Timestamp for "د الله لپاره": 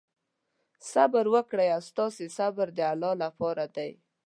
2.77-3.65